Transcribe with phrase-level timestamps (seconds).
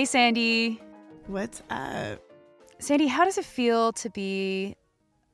[0.00, 0.80] Hey, Sandy.
[1.26, 2.22] what's up?
[2.78, 4.74] Sandy, how does it feel to be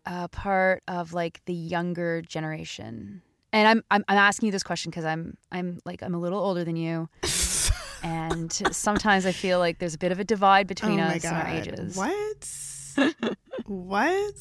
[0.04, 3.22] a part of like the younger generation?
[3.52, 6.40] And I'm I'm, I'm asking you this question because I'm I'm like I'm a little
[6.40, 7.08] older than you,
[8.02, 11.36] and sometimes I feel like there's a bit of a divide between oh us and
[11.36, 11.96] our ages.
[11.96, 13.36] What?
[13.66, 14.34] what?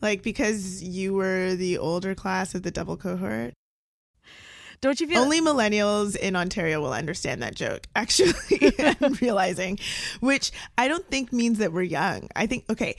[0.00, 3.52] Like because you were the older class of the double cohort?
[4.82, 5.20] Don't you feel?
[5.20, 7.86] Only millennials in Ontario will understand that joke.
[7.94, 8.34] Actually,
[9.00, 9.78] I'm realizing,
[10.18, 12.28] which I don't think means that we're young.
[12.34, 12.96] I think okay.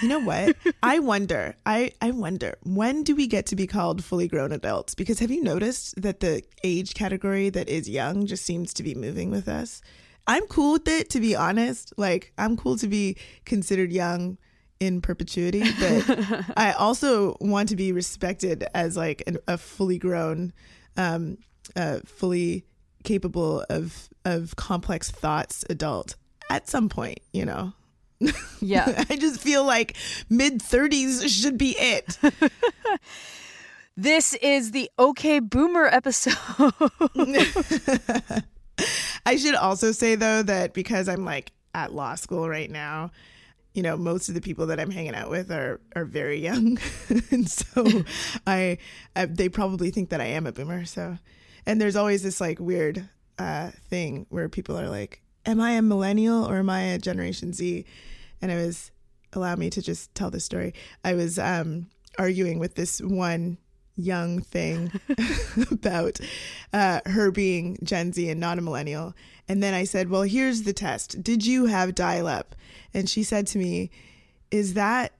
[0.00, 0.56] You know what?
[0.82, 1.56] I wonder.
[1.66, 4.94] I I wonder when do we get to be called fully grown adults?
[4.94, 8.94] Because have you noticed that the age category that is young just seems to be
[8.94, 9.82] moving with us?
[10.28, 11.92] I'm cool with it, to be honest.
[11.96, 14.38] Like I'm cool to be considered young
[14.78, 20.52] in perpetuity, but I also want to be respected as like an, a fully grown
[20.96, 21.38] um,
[21.76, 22.64] uh, fully
[23.02, 26.16] capable of of complex thoughts adult
[26.50, 27.72] at some point, you know.
[28.60, 29.04] yeah.
[29.10, 29.96] I just feel like
[30.30, 32.18] mid 30s should be it.
[33.96, 36.34] This is the OK Boomer episode.
[39.24, 43.12] I should also say though that because I'm like at law school right now,
[43.74, 46.78] you know, most of the people that I'm hanging out with are are very young,
[47.30, 47.84] and so
[48.46, 48.78] I,
[49.14, 50.84] I they probably think that I am a boomer.
[50.84, 51.18] So,
[51.66, 53.08] and there's always this like weird
[53.38, 57.52] uh, thing where people are like, "Am I a millennial or am I a Generation
[57.52, 57.84] Z?"
[58.40, 58.92] And I was
[59.32, 60.72] allow me to just tell this story.
[61.02, 63.58] I was um, arguing with this one
[63.96, 64.92] young thing
[65.70, 66.20] about
[66.72, 69.14] uh, her being Gen Z and not a millennial.
[69.48, 71.22] And then I said, Well, here's the test.
[71.22, 72.54] Did you have dial up?
[72.92, 73.90] And she said to me,
[74.50, 75.12] Is that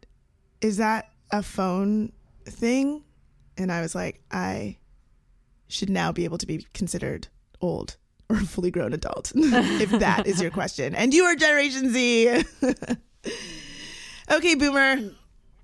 [0.61, 2.13] is that a phone
[2.45, 3.05] thing?
[3.57, 4.79] And I was like, I
[5.69, 7.29] should now be able to be considered
[7.61, 7.97] old
[8.29, 10.95] or a fully grown adult, if that is your question.
[10.95, 12.45] And you are Generation Z.
[14.31, 15.11] okay, boomer.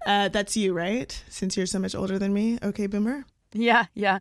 [0.07, 1.23] Uh, that's you, right?
[1.29, 2.59] Since you're so much older than me.
[2.63, 3.25] Okay, boomer.
[3.53, 4.19] Yeah, yeah.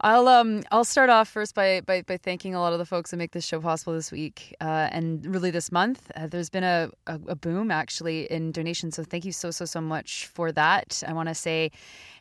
[0.00, 3.10] I'll um I'll start off first by, by by thanking a lot of the folks
[3.10, 6.10] that make this show possible this week uh, and really this month.
[6.14, 9.64] Uh, there's been a, a, a boom actually in donations, so thank you so so
[9.64, 11.02] so much for that.
[11.06, 11.70] I want to say,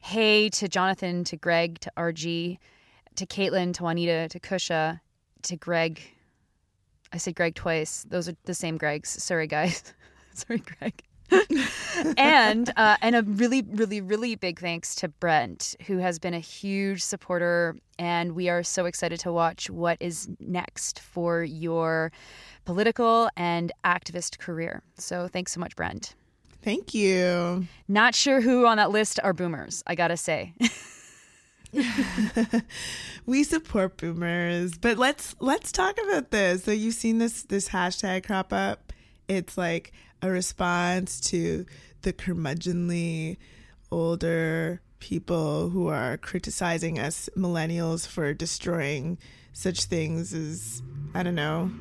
[0.01, 2.57] hey to Jonathan, to Greg, to RG,
[3.15, 5.01] to Caitlin, to Juanita, to Kusha,
[5.43, 6.01] to Greg.
[7.11, 8.05] I said Greg twice.
[8.09, 9.07] Those are the same Gregs.
[9.07, 9.93] Sorry guys.
[10.33, 11.01] Sorry, Greg.
[12.17, 16.39] And uh, and a really really really big thanks to Brent who has been a
[16.39, 22.11] huge supporter and we are so excited to watch what is next for your
[22.65, 24.83] political and activist career.
[24.97, 26.15] So thanks so much Brent.
[26.61, 27.67] Thank you.
[27.87, 30.53] Not sure who on that list are boomers, I got to say.
[33.25, 36.63] we support boomers, but let's let's talk about this.
[36.63, 38.93] So you've seen this this hashtag crop up.
[39.27, 39.91] It's like
[40.21, 41.65] a response to
[42.01, 43.37] the curmudgeonly
[43.91, 49.17] older people who are criticizing us millennials for destroying
[49.53, 50.81] such things as
[51.13, 51.71] I don't know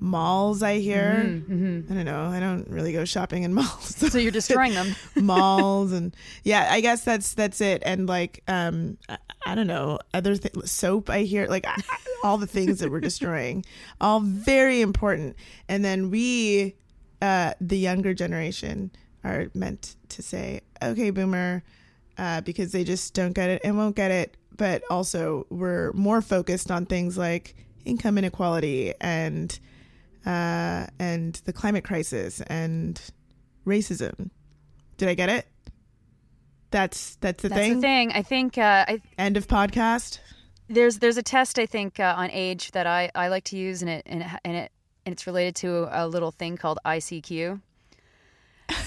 [0.00, 0.62] malls.
[0.64, 2.24] I hear Mm-hmm, I don't know.
[2.26, 3.94] I don't really go shopping in malls.
[3.96, 4.94] So you're destroying them.
[5.16, 9.98] malls and yeah i guess that's that's it and like um i, I don't know
[10.14, 11.80] other th- soap i hear like I-
[12.24, 13.64] all the things that we're destroying
[14.00, 15.36] all very important
[15.68, 16.74] and then we
[17.22, 18.90] uh the younger generation
[19.24, 21.62] are meant to say okay boomer
[22.18, 26.20] uh because they just don't get it and won't get it but also we're more
[26.20, 27.54] focused on things like
[27.86, 29.58] income inequality and
[30.26, 33.00] uh and the climate crisis and
[33.66, 34.28] racism
[34.98, 35.46] did I get it?
[36.70, 37.74] That's that's the That's thing.
[37.76, 38.12] the thing.
[38.12, 40.20] I think uh, I, End of podcast.
[40.68, 43.82] there's there's a test I think uh, on age that I, I like to use
[43.82, 44.72] and it and it, and it
[45.04, 47.60] and it's related to a little thing called ICQ.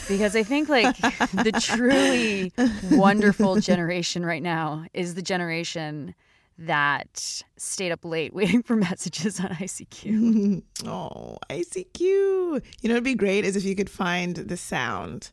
[0.08, 2.52] Because I think like the truly
[2.92, 6.16] wonderful generation right now is the generation
[6.58, 10.64] that stayed up late waiting for messages on ICQ.
[10.86, 12.00] oh, ICQ.
[12.00, 15.32] You know, it'd be great is if you could find the sound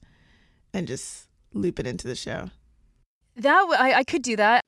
[0.74, 2.50] and just loop it into the show.
[3.36, 4.64] That I, I could do that.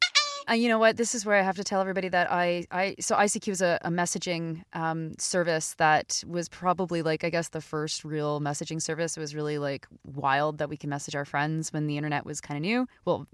[0.48, 0.96] Uh, you know what?
[0.96, 3.78] This is where I have to tell everybody that I, I so ICQ is a,
[3.82, 9.16] a messaging um, service that was probably like I guess the first real messaging service.
[9.16, 12.40] It was really like wild that we can message our friends when the internet was
[12.40, 12.86] kind of new.
[13.04, 13.26] Well,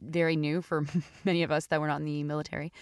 [0.00, 0.84] very new for
[1.24, 2.72] many of us that were not in the military,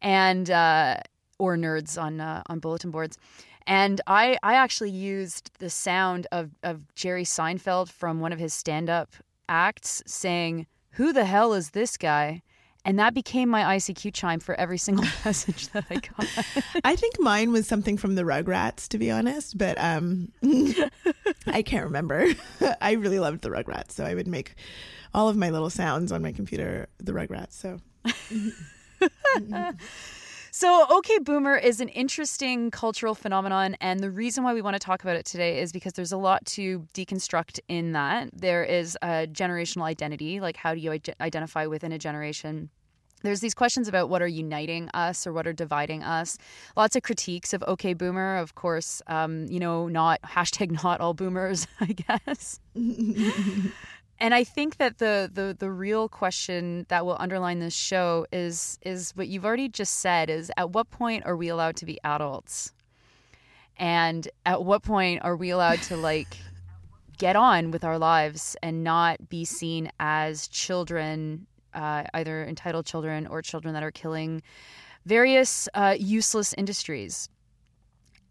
[0.00, 1.00] and uh,
[1.38, 3.18] or nerds on uh, on bulletin boards.
[3.66, 8.54] And I, I actually used the sound of, of Jerry Seinfeld from one of his
[8.54, 9.14] stand up
[9.48, 12.42] acts saying, Who the hell is this guy?
[12.84, 16.26] And that became my ICQ chime for every single message that I got.
[16.84, 20.32] I think mine was something from the Rugrats, to be honest, but um,
[21.46, 22.26] I can't remember.
[22.80, 24.54] I really loved the Rugrats, so I would make
[25.12, 27.52] all of my little sounds on my computer the Rugrats.
[27.52, 27.80] So.
[30.60, 33.78] So, OK Boomer is an interesting cultural phenomenon.
[33.80, 36.18] And the reason why we want to talk about it today is because there's a
[36.18, 38.28] lot to deconstruct in that.
[38.34, 42.68] There is a generational identity, like how do you identify within a generation?
[43.22, 46.36] There's these questions about what are uniting us or what are dividing us.
[46.76, 49.00] Lots of critiques of OK Boomer, of course.
[49.06, 52.60] Um, you know, not hashtag not all boomers, I guess.
[54.20, 58.78] and I think that the the the real question that will underline this show is
[58.82, 61.98] is what you've already just said is at what point are we allowed to be
[62.04, 62.72] adults?
[63.78, 66.36] And at what point are we allowed to like
[67.18, 73.26] get on with our lives and not be seen as children, uh, either entitled children
[73.26, 74.42] or children that are killing
[75.06, 77.30] various uh, useless industries?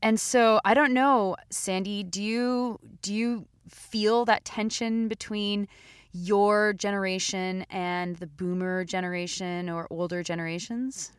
[0.03, 5.67] And so I don't know, Sandy, do you do you feel that tension between
[6.11, 11.11] your generation and the boomer generation or older generations?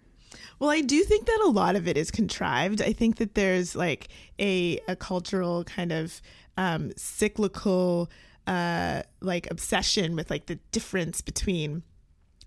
[0.59, 2.83] Well, I do think that a lot of it is contrived.
[2.83, 4.09] I think that there's like
[4.39, 6.21] a a cultural kind of
[6.57, 8.11] um, cyclical
[8.47, 11.83] uh, like obsession with like the difference between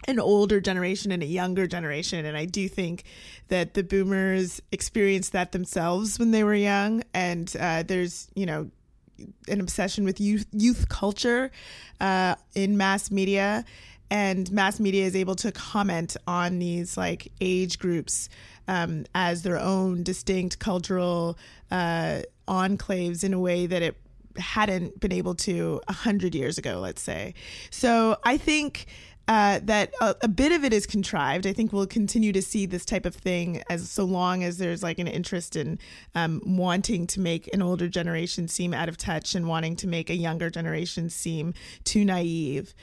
[0.08, 2.26] an older generation and a younger generation.
[2.26, 3.04] And I do think
[3.48, 7.04] that the boomers experienced that themselves when they were young.
[7.14, 8.70] And uh, there's, you know,
[9.48, 11.52] an obsession with youth youth culture
[12.00, 13.66] uh, in mass media,
[14.10, 18.30] and mass media is able to comment on these like age groups
[18.68, 21.38] um, as their own distinct cultural
[21.72, 23.96] uh, enclaves in a way that it
[24.38, 27.34] hadn't been able to a hundred years ago, let's say.
[27.70, 28.88] So I think
[29.28, 31.48] uh, that a, a, bit of it is contrived.
[31.48, 34.84] I think we'll continue to see this type of thing as so long as there's
[34.84, 35.80] like an interest in
[36.14, 40.10] um, wanting to make an older generation seem out of touch and wanting to make
[40.10, 41.54] a younger generation seem
[41.86, 42.74] too naive.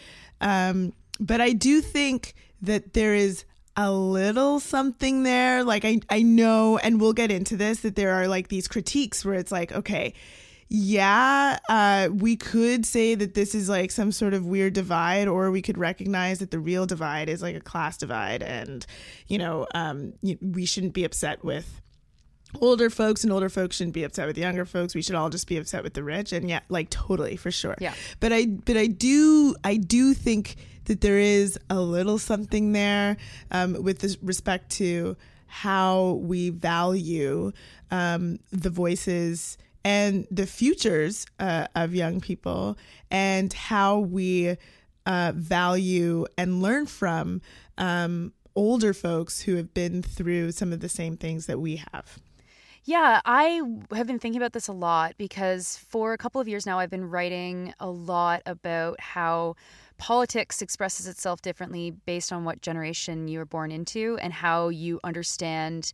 [0.40, 3.44] Um, but I do think that there is
[3.76, 5.62] a little something there.
[5.62, 9.24] Like I, I know, and we'll get into this, that there are like these critiques
[9.24, 10.14] where it's like, okay,
[10.72, 15.50] yeah, uh, we could say that this is like some sort of weird divide, or
[15.50, 18.86] we could recognize that the real divide is like a class divide, and
[19.26, 21.80] you know, um, we shouldn't be upset with
[22.60, 24.94] older folks, and older folks shouldn't be upset with younger folks.
[24.94, 27.74] We should all just be upset with the rich, and yeah, like totally for sure.
[27.80, 32.70] Yeah, but I, but I do, I do think that there is a little something
[32.70, 33.16] there
[33.50, 35.16] um, with this respect to
[35.48, 37.50] how we value
[37.90, 42.76] um, the voices and the futures uh, of young people
[43.10, 44.56] and how we
[45.06, 47.40] uh, value and learn from
[47.78, 52.18] um, older folks who have been through some of the same things that we have.
[52.84, 53.60] Yeah, I
[53.94, 56.90] have been thinking about this a lot because for a couple of years now, I've
[56.90, 59.54] been writing a lot about how
[59.98, 64.98] politics expresses itself differently based on what generation you were born into and how you
[65.04, 65.92] understand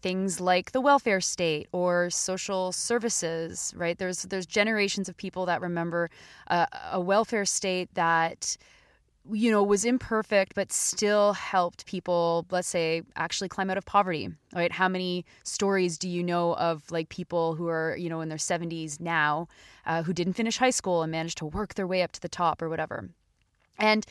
[0.00, 3.98] things like the welfare state or social services right?
[3.98, 6.10] There's there's generations of people that remember
[6.48, 8.56] uh, a welfare state that
[9.30, 14.30] you know was imperfect but still helped people let's say actually climb out of poverty
[14.54, 14.72] right?
[14.72, 18.38] How many stories do you know of like people who are you know in their
[18.38, 19.48] 70s now
[19.86, 22.28] uh, who didn't finish high school and managed to work their way up to the
[22.28, 23.10] top or whatever
[23.78, 24.04] and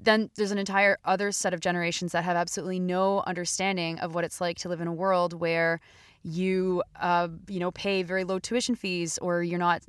[0.00, 4.24] then there's an entire other set of generations that have absolutely no understanding of what
[4.24, 5.80] it's like to live in a world where
[6.24, 9.82] you uh, you know pay very low tuition fees or you're not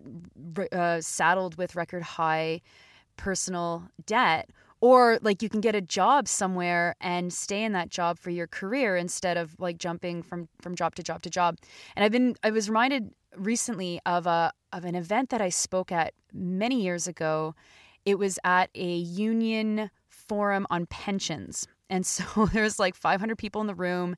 [0.71, 2.61] uh, saddled with record high
[3.17, 4.49] personal debt.
[4.81, 8.47] Or like you can get a job somewhere and stay in that job for your
[8.47, 11.57] career instead of like jumping from from job to job to job.
[11.95, 15.91] And i've been i was reminded recently of a of an event that i spoke
[15.91, 17.55] at many years ago
[18.05, 21.67] it was at a union forum on pensions.
[21.89, 24.15] And so there's like 500 people in the room.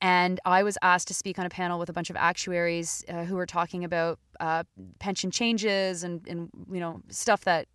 [0.00, 3.24] And I was asked to speak on a panel with a bunch of actuaries uh,
[3.24, 4.62] who were talking about uh,
[5.00, 7.66] pension changes and, and, you know, stuff that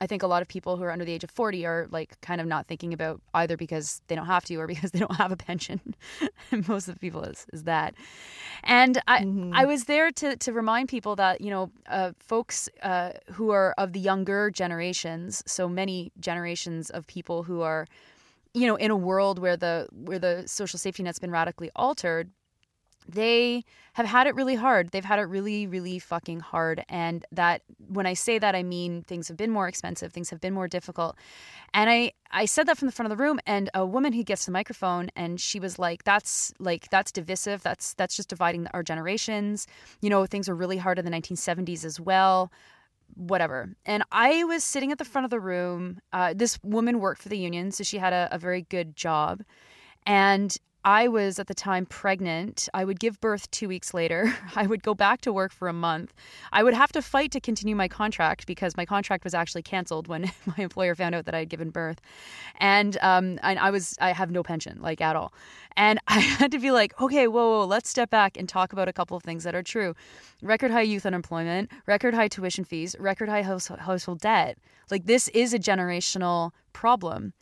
[0.00, 2.20] I think a lot of people who are under the age of 40 are like
[2.20, 5.16] kind of not thinking about either because they don't have to or because they don't
[5.16, 5.80] have a pension.
[6.68, 7.94] Most of the people is, is that.
[8.64, 9.52] And I, mm-hmm.
[9.54, 13.74] I was there to, to remind people that, you know, uh, folks uh, who are
[13.78, 17.86] of the younger generations, so many generations of people who are,
[18.54, 22.30] you know, in a world where the, where the social safety net's been radically altered,
[23.08, 24.90] they have had it really hard.
[24.90, 26.84] They've had it really, really fucking hard.
[26.88, 30.40] And that when I say that, I mean things have been more expensive, things have
[30.40, 31.16] been more difficult.
[31.72, 34.22] And I, I said that from the front of the room, and a woman who
[34.22, 37.62] gets the microphone, and she was like, "That's like that's divisive.
[37.62, 39.66] That's that's just dividing our generations.
[40.00, 42.50] You know, things were really hard in the 1970s as well."
[43.14, 43.70] whatever.
[43.86, 46.00] And I was sitting at the front of the room.
[46.12, 49.42] Uh, this woman worked for the union, so she had a, a very good job.
[50.04, 52.68] And I was at the time pregnant.
[52.72, 54.32] I would give birth two weeks later.
[54.54, 56.14] I would go back to work for a month.
[56.52, 60.06] I would have to fight to continue my contract because my contract was actually canceled
[60.06, 62.00] when my employer found out that I had given birth,
[62.60, 65.32] and um, and I was I have no pension like at all,
[65.76, 68.86] and I had to be like, okay, whoa, whoa, let's step back and talk about
[68.86, 69.96] a couple of things that are true:
[70.40, 74.56] record high youth unemployment, record high tuition fees, record high household debt.
[74.88, 77.32] Like this is a generational problem,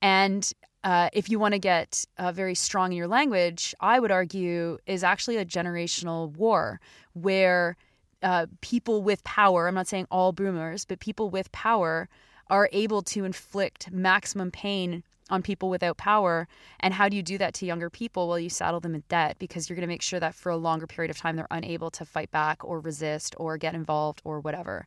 [0.00, 0.50] and
[0.84, 4.78] uh, if you want to get uh, very strong in your language, I would argue
[4.86, 6.78] is actually a generational war
[7.14, 7.76] where
[8.22, 12.08] uh, people with power, I'm not saying all boomers, but people with power
[12.50, 16.46] are able to inflict maximum pain on people without power.
[16.80, 18.28] And how do you do that to younger people?
[18.28, 20.56] Well, you saddle them in debt because you're going to make sure that for a
[20.56, 24.40] longer period of time they're unable to fight back or resist or get involved or
[24.40, 24.86] whatever.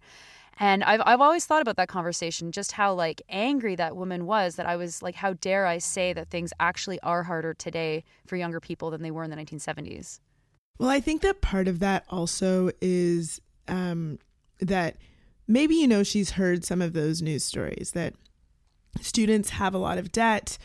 [0.59, 4.55] And I've I've always thought about that conversation, just how like angry that woman was
[4.55, 8.35] that I was like, how dare I say that things actually are harder today for
[8.35, 10.19] younger people than they were in the 1970s.
[10.79, 14.19] Well, I think that part of that also is um,
[14.59, 14.97] that
[15.47, 18.13] maybe you know she's heard some of those news stories that
[19.01, 20.57] students have a lot of debt,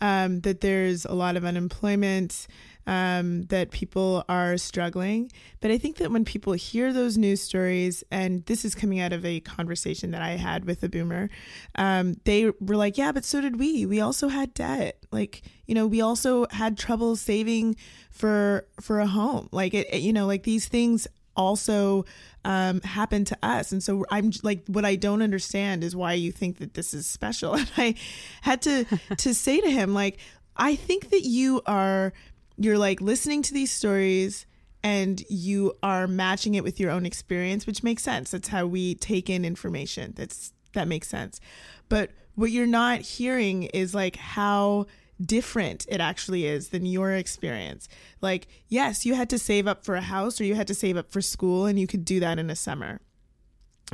[0.00, 2.46] um, that there's a lot of unemployment,
[2.88, 5.30] um, that people are struggling.
[5.60, 9.12] But I think that when people hear those news stories, and this is coming out
[9.12, 11.28] of a conversation that I had with a boomer,
[11.74, 13.84] um, they were like, yeah, but so did we.
[13.84, 15.04] We also had debt.
[15.12, 17.76] Like, you know, we also had trouble saving
[18.10, 19.50] for for a home.
[19.52, 22.06] Like it, it you know, like these things also
[22.46, 23.70] um, to us.
[23.70, 27.06] And so I'm like, what I don't understand is why you think that this is
[27.06, 27.54] special.
[27.58, 27.94] And I
[28.40, 28.86] had to
[29.18, 30.18] to say to him, like,
[30.58, 32.12] I think that you are
[32.58, 34.46] you're like listening to these stories
[34.82, 38.30] and you are matching it with your own experience, which makes sense.
[38.30, 40.12] That's how we take in information.
[40.16, 41.40] That's that makes sense.
[41.88, 44.86] But what you're not hearing is like how
[45.20, 47.88] different it actually is than your experience.
[48.20, 50.96] Like, yes, you had to save up for a house or you had to save
[50.96, 53.00] up for school and you could do that in a summer.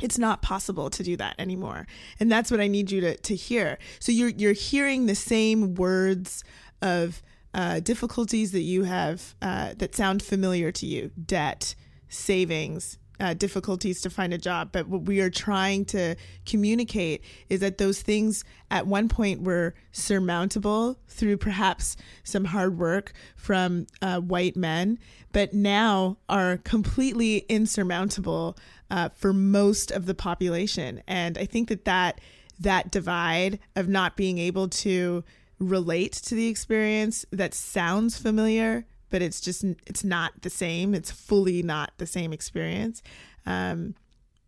[0.01, 1.87] It's not possible to do that anymore.
[2.19, 3.79] And that's what I need you to, to hear.
[3.99, 6.43] So you're you're hearing the same words
[6.81, 7.21] of
[7.55, 11.73] uh, difficulties that you have uh, that sound familiar to you debt,
[12.09, 14.69] savings, uh, difficulties to find a job.
[14.73, 19.73] But what we are trying to communicate is that those things at one point were
[19.93, 21.95] surmountable through perhaps
[22.25, 24.99] some hard work from uh, white men,
[25.31, 28.57] but now are completely insurmountable
[28.91, 31.01] uh, for most of the population.
[31.07, 32.19] And I think that that
[32.59, 35.23] that divide of not being able to
[35.59, 38.85] relate to the experience that sounds familiar
[39.15, 40.93] but it's just it's not the same.
[40.93, 43.01] It's fully not the same experience
[43.45, 43.95] um,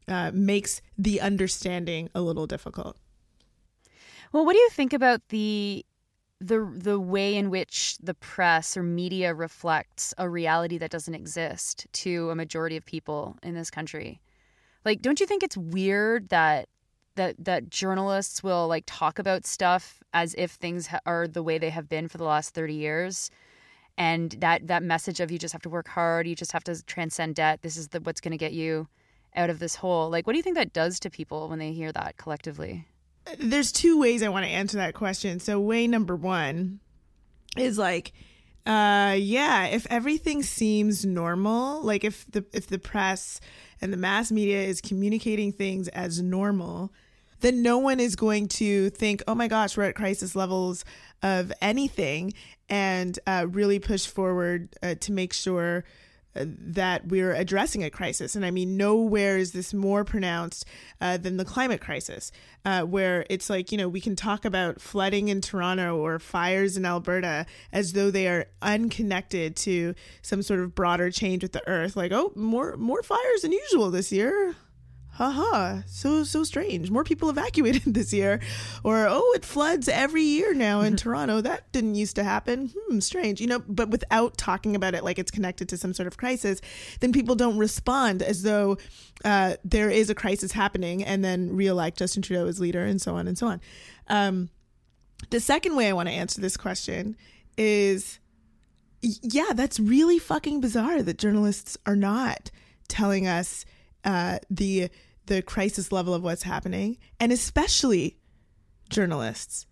[0.09, 2.97] uh, makes the understanding a little difficult.
[4.33, 5.85] Well what do you think about the
[6.39, 11.87] the the way in which the press or media reflects a reality that doesn't exist
[11.93, 14.19] to a majority of people in this country?
[14.83, 16.67] Like don't you think it's weird that
[17.17, 21.57] that that journalists will like talk about stuff as if things ha- are the way
[21.57, 23.29] they have been for the last 30 years.
[23.97, 26.83] And that that message of you just have to work hard you just have to
[26.85, 28.87] transcend debt this is the, what's going to get you
[29.35, 30.09] out of this hole.
[30.09, 32.87] Like what do you think that does to people when they hear that collectively?
[33.39, 35.39] There's two ways i want to answer that question.
[35.39, 36.79] So way number one
[37.57, 38.13] is like
[38.65, 43.39] uh yeah if everything seems normal like if the if the press
[43.81, 46.91] and the mass media is communicating things as normal
[47.41, 50.83] then no one is going to think, oh my gosh, we're at crisis levels
[51.21, 52.33] of anything,
[52.69, 55.83] and uh, really push forward uh, to make sure
[56.35, 58.35] uh, that we're addressing a crisis.
[58.35, 60.65] And I mean, nowhere is this more pronounced
[61.01, 62.31] uh, than the climate crisis,
[62.65, 66.77] uh, where it's like, you know, we can talk about flooding in Toronto or fires
[66.77, 71.67] in Alberta as though they are unconnected to some sort of broader change with the
[71.67, 71.95] earth.
[71.95, 74.55] Like, oh, more more fires than usual this year
[75.17, 76.91] haha, so so strange.
[76.91, 78.39] More people evacuated this year,
[78.83, 81.41] or oh, it floods every year now in Toronto.
[81.41, 82.71] That didn't used to happen.
[82.87, 83.59] Hmm, strange, you know.
[83.67, 86.61] But without talking about it like it's connected to some sort of crisis,
[86.99, 88.77] then people don't respond as though
[89.25, 93.15] uh, there is a crisis happening, and then re-elect Justin Trudeau as leader, and so
[93.15, 93.61] on and so on.
[94.07, 94.49] Um,
[95.31, 97.17] the second way I want to answer this question
[97.57, 98.19] is
[99.01, 102.49] yeah, that's really fucking bizarre that journalists are not
[102.87, 103.65] telling us
[104.03, 104.89] uh, the
[105.27, 108.17] the crisis level of what's happening, and especially
[108.89, 109.65] journalists,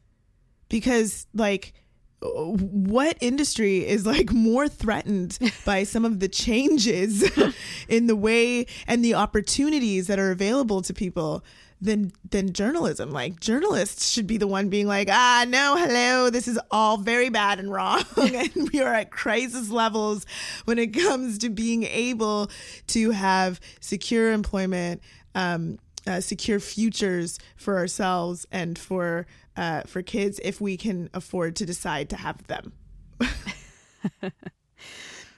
[0.70, 1.74] because like
[2.22, 7.30] what industry is like more threatened by some of the changes
[7.88, 11.44] in the way and the opportunities that are available to people
[11.82, 13.12] than than journalism?
[13.12, 17.30] Like journalists should be the one being like ah no hello this is all very
[17.30, 18.04] bad and wrong.
[18.18, 20.26] And we are at crisis levels
[20.66, 22.50] when it comes to being able
[22.88, 25.02] to have secure employment
[25.36, 25.78] um,
[26.08, 29.28] uh, secure futures for ourselves and for
[29.58, 32.74] uh, for kids if we can afford to decide to have them.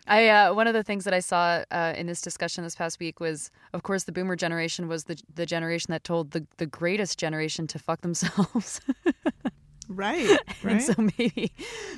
[0.07, 2.99] I uh, one of the things that I saw uh, in this discussion this past
[2.99, 6.65] week was, of course, the Boomer generation was the the generation that told the the
[6.65, 8.79] greatest generation to fuck themselves.
[9.88, 10.39] right, right.
[10.63, 11.51] And so maybe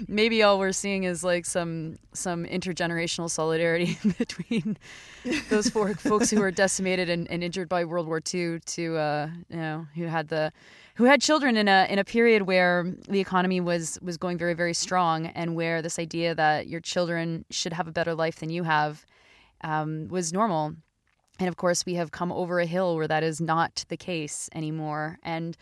[0.07, 4.77] maybe all we're seeing is like some some intergenerational solidarity between
[5.49, 9.29] those four folks who were decimated and, and injured by World War II to uh,
[9.49, 10.51] you know who had the
[10.95, 14.53] who had children in a in a period where the economy was was going very
[14.53, 18.49] very strong and where this idea that your children should have a better life than
[18.49, 19.05] you have
[19.61, 20.75] um, was normal.
[21.39, 24.49] And of course, we have come over a hill where that is not the case
[24.53, 25.55] anymore, and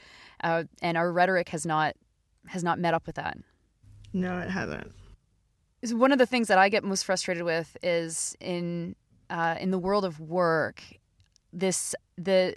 [0.44, 1.96] uh, and our rhetoric has not
[2.48, 3.38] has not met up with that.
[4.14, 4.92] No, it hasn't.
[5.92, 8.96] One of the things that I get most frustrated with is in
[9.30, 10.82] uh, in the world of work,
[11.54, 12.56] this the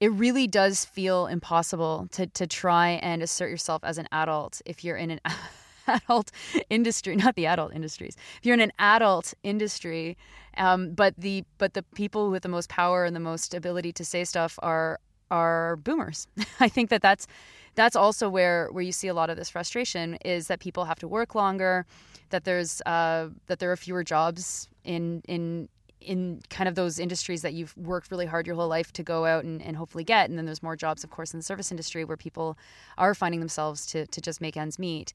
[0.00, 4.84] it really does feel impossible to to try and assert yourself as an adult if
[4.84, 5.20] you're in an
[5.88, 6.30] adult
[6.70, 8.16] industry, not the adult industries.
[8.38, 10.16] If you're in an adult industry,
[10.56, 14.04] um, but the but the people with the most power and the most ability to
[14.04, 15.00] say stuff are
[15.30, 16.26] are boomers.
[16.60, 17.26] I think that that's
[17.74, 20.98] that's also where where you see a lot of this frustration is that people have
[21.00, 21.86] to work longer,
[22.30, 25.68] that there's uh, that there are fewer jobs in in
[26.04, 29.24] in kind of those industries that you've worked really hard your whole life to go
[29.24, 30.28] out and, and hopefully get.
[30.28, 32.58] And then there's more jobs, of course, in the service industry where people
[32.98, 35.14] are finding themselves to, to just make ends meet.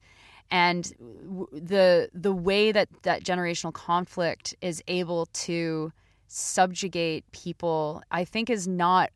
[0.50, 0.84] And
[1.52, 5.92] the the way that that generational conflict is able to
[6.26, 9.10] subjugate people, I think, is not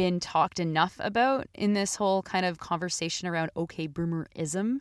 [0.00, 4.78] been talked enough about in this whole kind of conversation around okay boomerism.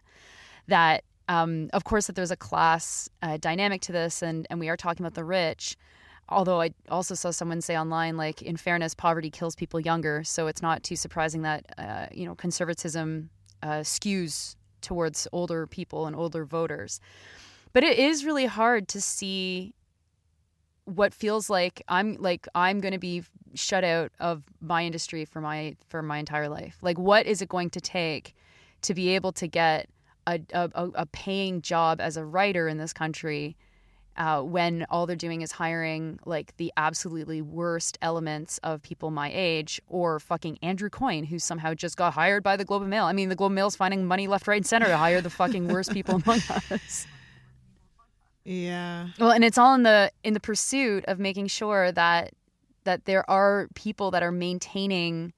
[0.67, 4.69] That um, of course that there's a class uh, dynamic to this, and and we
[4.69, 5.77] are talking about the rich
[6.31, 10.23] although I also saw someone say online, like, in fairness, poverty kills people younger.
[10.23, 13.31] So it's not too surprising that, uh, you know, conservatism
[13.63, 17.01] uh, skews towards older people and older voters.
[17.73, 19.73] But it is really hard to see
[20.95, 23.23] what feels like I'm like I'm going to be
[23.53, 26.77] shut out of my industry for my for my entire life.
[26.81, 28.35] Like what is it going to take
[28.83, 29.89] to be able to get
[30.27, 33.55] a a, a paying job as a writer in this country
[34.19, 39.31] uh, when all they're doing is hiring like the absolutely worst elements of people my
[39.33, 43.05] age, or fucking Andrew Coyne, who somehow just got hired by the Globe and Mail.
[43.05, 45.21] I mean, the Globe and Mail is finding money left, right, and center to hire
[45.21, 47.07] the fucking worst people among us.
[48.49, 49.09] Yeah.
[49.19, 52.33] Well, and it's all in the in the pursuit of making sure that
[52.83, 55.33] that there are people that are maintaining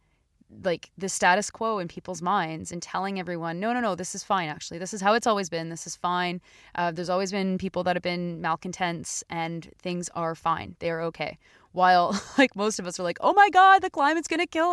[0.64, 4.24] like the status quo in people's minds and telling everyone, no, no, no, this is
[4.24, 4.48] fine.
[4.48, 5.68] Actually, this is how it's always been.
[5.68, 6.40] This is fine.
[6.76, 10.78] Uh, there's always been people that have been malcontents, and things are fine.
[10.80, 11.38] They are okay.
[11.74, 14.70] While like most of us are like, oh my god, the climate's gonna kill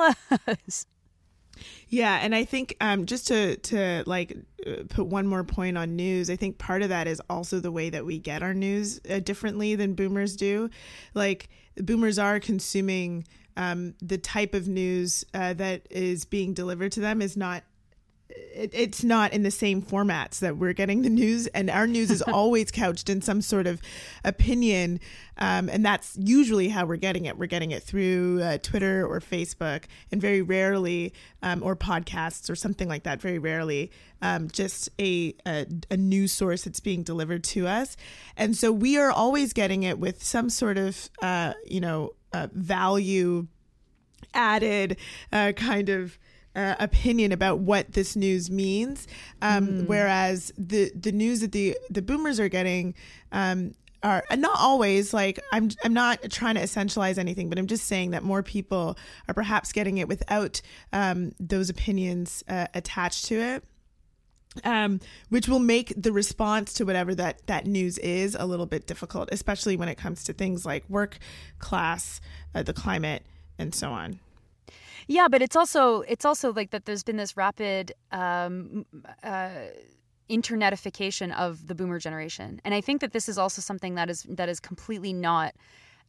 [0.46, 0.86] us.
[1.88, 5.96] Yeah, and I think um, just to to like uh, put one more point on
[5.96, 9.00] news, I think part of that is also the way that we get our news
[9.08, 10.70] uh, differently than boomers do.
[11.14, 13.24] Like boomers are consuming
[13.56, 17.64] um, the type of news uh, that is being delivered to them is not
[18.30, 22.10] it, it's not in the same formats that we're getting the news and our news
[22.10, 23.80] is always couched in some sort of
[24.24, 25.00] opinion
[25.38, 27.38] um, and that's usually how we're getting it.
[27.38, 31.12] We're getting it through uh, twitter or facebook and very rarely
[31.42, 33.20] um, or podcasts or something like that.
[33.20, 37.96] Very rarely um, just a, a, a news source that's being delivered to us.
[38.36, 42.48] And so we are always getting it with some sort of uh, you know uh,
[42.52, 43.46] value
[44.34, 44.96] added
[45.32, 46.18] uh, kind of
[46.58, 49.06] uh, opinion about what this news means.
[49.40, 49.86] Um, mm.
[49.86, 52.94] Whereas the the news that the the boomers are getting
[53.30, 57.86] um, are not always like I'm I'm not trying to essentialize anything, but I'm just
[57.86, 60.60] saying that more people are perhaps getting it without
[60.92, 63.64] um, those opinions uh, attached to it.
[64.64, 68.88] Um, which will make the response to whatever that that news is a little bit
[68.88, 71.18] difficult, especially when it comes to things like work,
[71.60, 72.20] class,
[72.56, 73.22] uh, the climate,
[73.58, 74.18] and so on.
[75.08, 76.84] Yeah, but it's also it's also like that.
[76.84, 78.84] There's been this rapid um,
[79.22, 79.50] uh,
[80.28, 82.60] internetification of the boomer generation.
[82.64, 85.54] And I think that this is also something that is that is completely not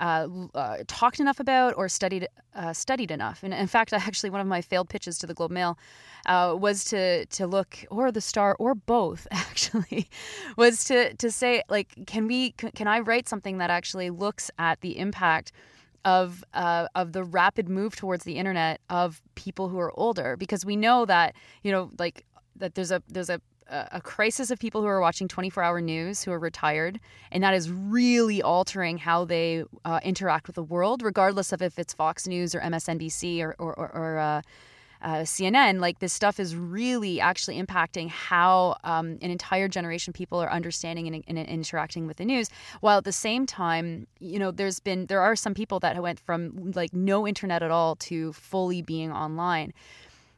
[0.02, 3.42] uh, uh, talked enough about or studied uh, studied enough.
[3.42, 5.78] And in fact, actually, one of my failed pitches to the Globe Mail
[6.26, 9.28] uh, was to to look or the Star or both.
[9.32, 10.10] Actually,
[10.58, 14.82] was to to say like, can we can I write something that actually looks at
[14.82, 15.52] the impact
[16.06, 20.66] of uh, of the rapid move towards the internet of people who are older because
[20.66, 24.82] we know that you know like that there's a there's a a crisis of people
[24.82, 27.00] who are watching 24 hour news who are retired,
[27.32, 31.78] and that is really altering how they uh, interact with the world, regardless of if
[31.78, 34.42] it's Fox News or MSNBC or, or, or, or uh,
[35.02, 35.80] uh, CNN.
[35.80, 40.52] Like this stuff is really actually impacting how um, an entire generation of people are
[40.52, 42.50] understanding and, and, interacting with the news.
[42.82, 46.20] While at the same time, you know, there's been there are some people that went
[46.20, 49.74] from like no internet at all to fully being online.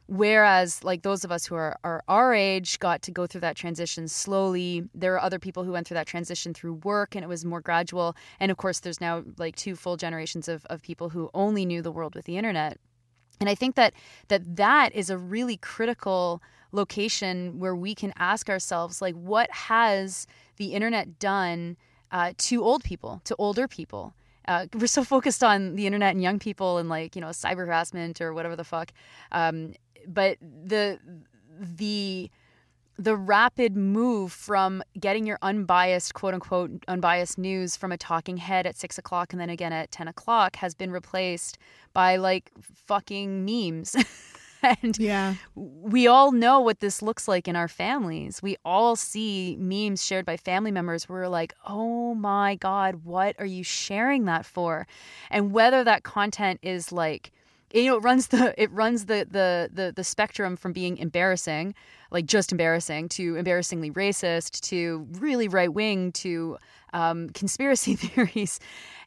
[0.06, 3.56] Whereas, like those of us who are, are our age got to go through that
[3.56, 4.88] transition slowly.
[4.94, 7.60] There are other people who went through that transition through work and it was more
[7.60, 8.14] gradual.
[8.38, 11.82] And of course, there's now like two full generations of, of people who only knew
[11.82, 12.78] the world with the internet.
[13.42, 13.92] And I think that
[14.28, 20.26] that that is a really critical location where we can ask ourselves, like, what has
[20.56, 21.76] the internet done
[22.12, 24.14] uh, to old people, to older people?
[24.46, 27.66] Uh, we're so focused on the internet and young people and like you know cyber
[27.66, 28.92] harassment or whatever the fuck
[29.32, 29.74] um,
[30.06, 30.98] but the
[31.58, 32.30] the
[32.98, 38.66] the rapid move from getting your unbiased quote unquote unbiased news from a talking head
[38.66, 41.58] at six o'clock and then again at 10 o'clock has been replaced
[41.92, 43.96] by like fucking memes.
[44.82, 45.34] And yeah.
[45.56, 48.40] we all know what this looks like in our families.
[48.40, 53.34] We all see memes shared by family members where we're like oh my god what
[53.40, 54.86] are you sharing that for?
[55.30, 57.32] And whether that content is like
[57.74, 61.74] you know it runs the it runs the the the, the spectrum from being embarrassing
[62.12, 66.58] like just embarrassing to embarrassingly racist to really right wing to
[66.92, 68.60] um, conspiracy theories.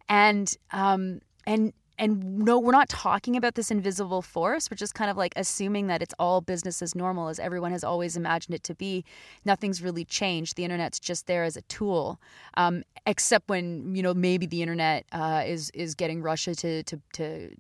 [0.10, 4.70] And um, and and no we're not talking about this invisible force.
[4.70, 7.84] We're just kind of like assuming that it's all business as normal as everyone has
[7.84, 9.06] always imagined it to be.
[9.46, 10.58] Nothing's really changed.
[10.58, 12.20] The internet's just there as a tool
[12.58, 17.00] um, except when you know maybe the internet uh, is is getting russia to to
[17.14, 17.56] to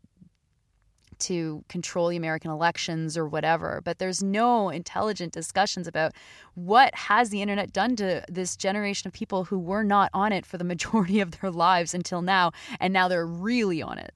[1.20, 3.82] to control the American elections or whatever.
[3.84, 6.14] But there's no intelligent discussions about
[6.54, 10.46] what has the internet done to this generation of people who were not on it
[10.46, 14.14] for the majority of their lives until now, and now they're really on it.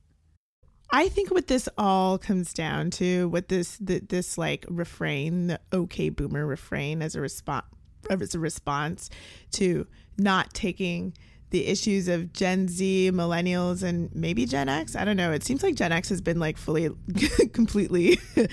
[0.91, 5.59] I think what this all comes down to, what this the, this like refrain, the
[5.71, 7.65] "Okay Boomer" refrain, as a response,
[8.09, 9.11] as a response
[9.51, 9.85] to
[10.17, 11.13] not taking
[11.51, 14.95] the issues of Gen Z, millennials, and maybe Gen X.
[14.95, 15.31] I don't know.
[15.31, 16.89] It seems like Gen X has been like fully,
[17.53, 18.19] completely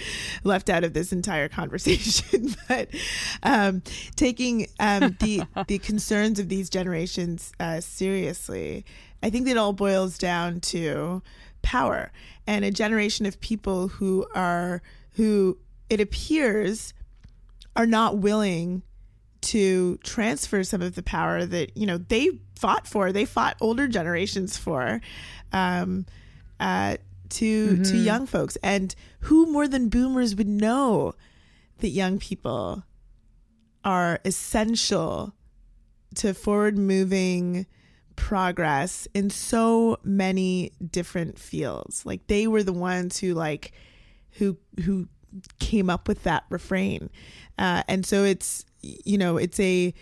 [0.45, 2.55] left out of this entire conversation.
[2.69, 2.89] but
[3.43, 3.83] um,
[4.17, 8.85] taking um, the the concerns of these generations uh, seriously,
[9.23, 11.23] I think it all boils down to
[11.63, 12.13] power
[12.47, 14.83] and a generation of people who are
[15.13, 15.59] who
[15.91, 16.95] it appears
[17.75, 18.83] are not willing
[19.47, 23.13] to transfer some of the power that you know they fought for.
[23.13, 25.01] They fought older generations for.
[25.53, 26.07] Um,
[26.59, 26.97] uh,
[27.29, 27.83] to mm-hmm.
[27.83, 31.15] to young folks, and who more than boomers would know
[31.79, 32.85] that young people
[33.85, 35.35] are essential
[36.17, 37.67] to forward moving
[38.17, 43.73] progress in so many different fields like they were the ones who like
[44.33, 45.07] who who
[45.59, 47.11] came up with that refrain
[47.59, 48.65] uh, and so it's
[49.05, 49.95] you know it's a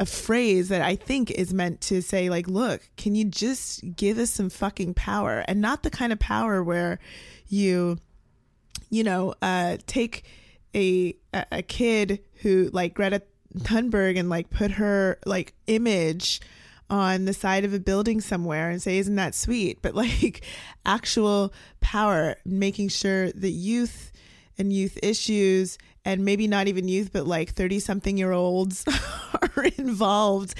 [0.00, 4.16] a phrase that I think is meant to say, like, look, can you just give
[4.16, 5.44] us some fucking power?
[5.46, 6.98] And not the kind of power where
[7.48, 7.98] you,
[8.88, 10.24] you know, uh, take
[10.74, 13.22] a a kid who like Greta
[13.58, 16.40] Thunberg and like put her like image
[16.88, 19.82] on the side of a building somewhere and say, isn't that sweet?
[19.82, 20.42] But like
[20.86, 24.12] actual power, making sure that youth
[24.56, 28.84] and youth issues and maybe not even youth, but like 30 something year olds
[29.56, 30.54] are involved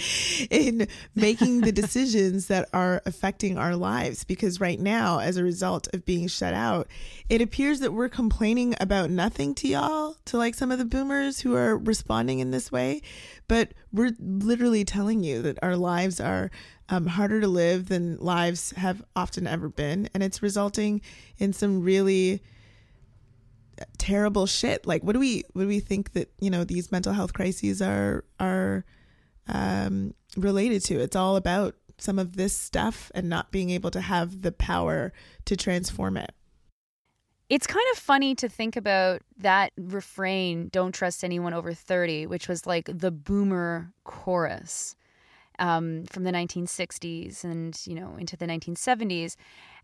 [0.50, 4.24] in making the decisions that are affecting our lives.
[4.24, 6.88] Because right now, as a result of being shut out,
[7.28, 11.40] it appears that we're complaining about nothing to y'all, to like some of the boomers
[11.40, 13.02] who are responding in this way.
[13.48, 16.50] But we're literally telling you that our lives are
[16.88, 20.08] um, harder to live than lives have often ever been.
[20.12, 21.00] And it's resulting
[21.38, 22.42] in some really
[23.98, 24.86] terrible shit.
[24.86, 27.80] Like, what do we what do we think that you know these mental health crises
[27.82, 28.84] are are
[29.48, 31.00] um, related to?
[31.00, 35.12] It's all about some of this stuff and not being able to have the power
[35.44, 36.32] to transform it.
[37.50, 42.48] it's kind of funny to think about that refrain, don't trust anyone over 30, which
[42.48, 44.94] was like the boomer chorus
[45.58, 49.34] um, from the 1960s and, you know, into the 1970s.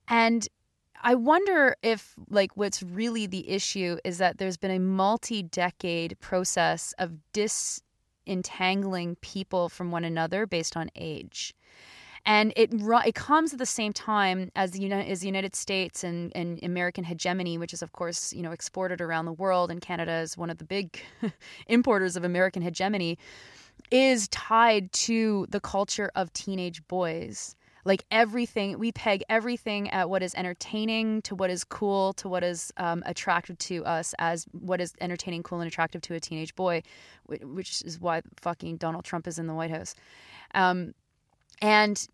[0.09, 0.49] And
[1.03, 6.19] I wonder if, like, what's really the issue is that there's been a multi decade
[6.21, 11.55] process of disentangling people from one another based on age
[12.27, 16.03] and it it comes at the same time as the United, as the United States
[16.03, 19.81] and, and American hegemony, which is of course you know exported around the world, and
[19.81, 21.01] Canada is one of the big
[21.69, 23.17] importers of American hegemony,
[23.93, 27.55] is tied to the culture of teenage boys.
[27.87, 32.43] Like everything, we peg everything at what is entertaining to what is cool to what
[32.43, 36.55] is um, attractive to us as what is entertaining, cool, and attractive to a teenage
[36.57, 36.83] boy,
[37.27, 39.95] which is why fucking Donald Trump is in the White House.
[40.53, 40.95] Um,
[41.63, 42.07] and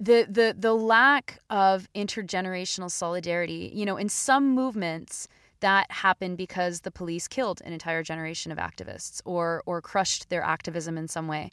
[0.00, 5.28] the the the lack of intergenerational solidarity you know in some movements
[5.60, 10.42] that happened because the police killed an entire generation of activists or or crushed their
[10.42, 11.50] activism in some way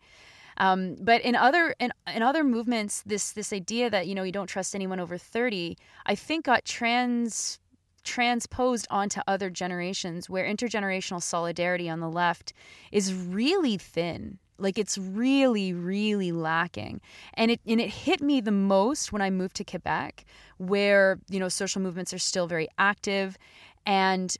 [0.59, 4.31] um, but in other in, in other movements this this idea that you know you
[4.31, 7.59] don't trust anyone over 30 i think got trans
[8.03, 12.53] transposed onto other generations where intergenerational solidarity on the left
[12.91, 17.01] is really thin like it's really, really lacking.
[17.33, 20.25] And it and it hit me the most when I moved to Quebec,
[20.57, 23.37] where, you know, social movements are still very active
[23.85, 24.35] and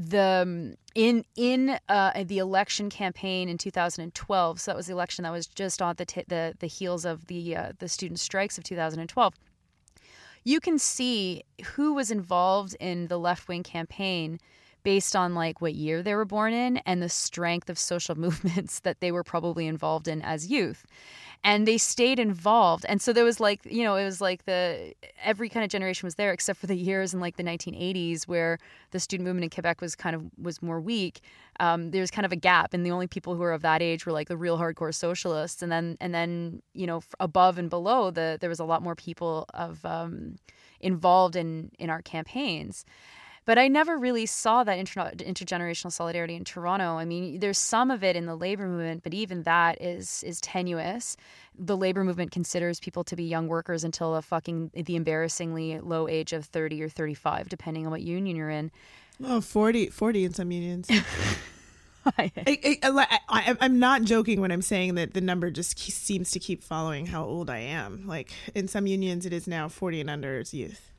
[0.00, 5.24] the um, in in uh, the election campaign in 2012 so that was the election
[5.24, 8.56] that was just on the t- the, the heels of the uh, the student strikes
[8.56, 9.34] of 2012
[10.42, 11.42] you can see
[11.74, 14.40] who was involved in the left wing campaign
[14.82, 18.80] based on like what year they were born in and the strength of social movements
[18.80, 20.86] that they were probably involved in as youth
[21.42, 22.84] and they stayed involved.
[22.88, 26.06] And so there was like you know it was like the every kind of generation
[26.06, 28.58] was there except for the years in like the 1980s where
[28.90, 31.20] the student movement in quebec was kind of was more weak.
[31.58, 33.82] Um, there was kind of a gap and the only people who were of that
[33.82, 35.62] age were like the real hardcore socialists.
[35.62, 38.94] And then and then you know above and below the there was a lot more
[38.94, 40.36] people of um,
[40.80, 42.84] involved in in our campaigns
[43.50, 46.98] but I never really saw that inter- intergenerational solidarity in Toronto.
[46.98, 50.40] I mean, there's some of it in the labor movement, but even that is is
[50.40, 51.16] tenuous.
[51.58, 56.06] The labor movement considers people to be young workers until a fucking the embarrassingly low
[56.06, 58.70] age of 30 or 35, depending on what union you're in.
[59.20, 60.88] Oh, 40, 40 in some unions.
[62.06, 62.30] I,
[63.28, 67.06] I, am not joking when I'm saying that the number just seems to keep following
[67.06, 68.06] how old I am.
[68.06, 70.89] Like in some unions, it is now 40 and under is youth.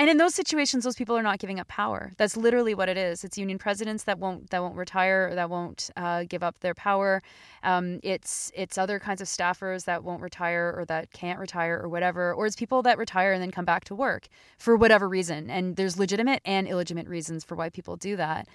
[0.00, 2.12] And in those situations, those people are not giving up power.
[2.16, 3.22] That's literally what it is.
[3.22, 6.72] It's union presidents that won't that won't retire, or that won't uh, give up their
[6.72, 7.20] power.
[7.62, 11.90] Um, it's it's other kinds of staffers that won't retire or that can't retire or
[11.90, 12.32] whatever.
[12.32, 15.50] Or it's people that retire and then come back to work for whatever reason.
[15.50, 18.48] And there's legitimate and illegitimate reasons for why people do that.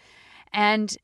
[0.52, 0.98] And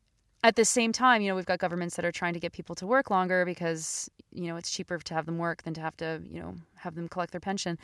[0.43, 2.73] at the same time, you know, we've got governments that are trying to get people
[2.77, 5.95] to work longer because you know it's cheaper to have them work than to have
[5.97, 7.77] to you know have them collect their pension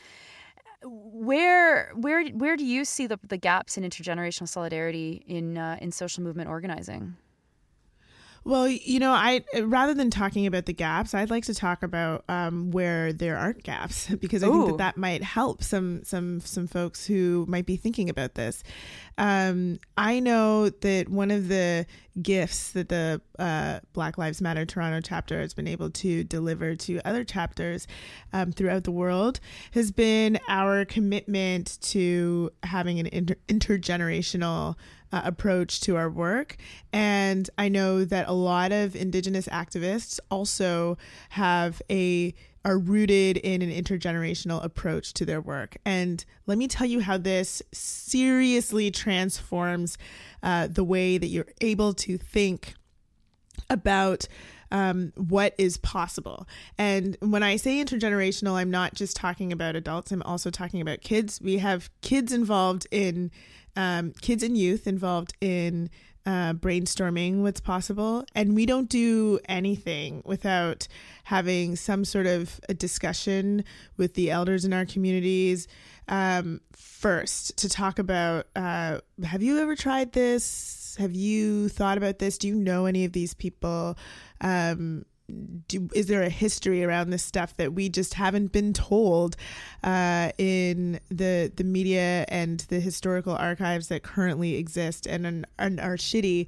[0.90, 5.92] where where where do you see the, the gaps in intergenerational solidarity in uh, in
[5.92, 7.16] social movement organizing?
[8.48, 12.24] Well, you know, I rather than talking about the gaps, I'd like to talk about
[12.30, 14.52] um, where there aren't gaps because I Ooh.
[14.52, 18.64] think that that might help some some some folks who might be thinking about this.
[19.18, 21.86] Um, I know that one of the
[22.22, 27.00] gifts that the uh, Black Lives Matter Toronto chapter has been able to deliver to
[27.06, 27.88] other chapters
[28.34, 29.40] um, throughout the world
[29.72, 34.76] has been our commitment to having an inter- intergenerational
[35.12, 36.58] uh, approach to our work.
[36.92, 40.98] And I know that a lot of Indigenous activists also
[41.30, 42.34] have a
[42.68, 45.78] are rooted in an intergenerational approach to their work.
[45.86, 49.98] And let me tell you how this seriously transforms
[50.44, 52.74] uh, the way that you're able to think
[53.70, 54.28] about
[54.70, 56.46] um, what is possible.
[56.78, 61.00] And when I say intergenerational, I'm not just talking about adults, I'm also talking about
[61.00, 61.40] kids.
[61.42, 63.32] We have kids involved in
[63.78, 65.90] um, kids and youth involved in
[66.28, 68.26] uh, brainstorming what's possible.
[68.36, 70.88] And we don't do anything without
[71.24, 73.64] having some sort of a discussion
[73.96, 75.70] with the elders in our communities
[76.10, 80.98] um, first to talk about uh, have you ever tried this?
[81.00, 82.38] Have you thought about this?
[82.38, 83.98] Do you know any of these people?
[84.42, 85.06] Um,
[85.68, 89.36] do, is there a history around this stuff that we just haven't been told
[89.84, 95.98] uh, in the the media and the historical archives that currently exist and, and are
[95.98, 96.48] shitty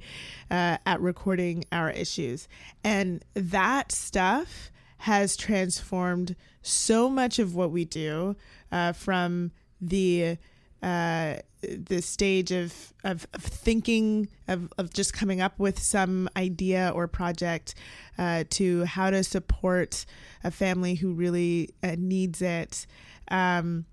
[0.50, 2.48] uh, at recording our issues?
[2.82, 8.36] And that stuff has transformed so much of what we do
[8.70, 10.36] uh, from the
[10.82, 16.90] uh, the stage of, of, of thinking of, of just coming up with some idea
[16.94, 17.74] or project
[18.18, 20.06] uh, to how to support
[20.42, 22.86] a family who really uh, needs it.
[23.28, 23.84] Um,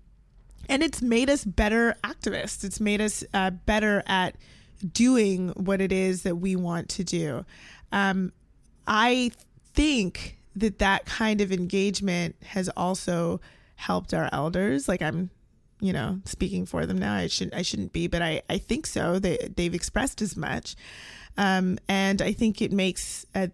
[0.68, 2.64] and it's made us better activists.
[2.64, 4.36] It's made us uh, better at
[4.92, 7.44] doing what it is that we want to do.
[7.92, 8.32] Um,
[8.86, 9.30] i
[9.74, 13.40] think that that kind of engagement has also
[13.76, 14.88] helped our elders.
[14.88, 15.30] Like i'm
[15.80, 18.86] you know speaking for them now i shouldn't i shouldn't be but i i think
[18.86, 19.18] so.
[19.18, 20.76] They they've expressed as much.
[21.36, 23.48] Um, and i think it makes uh,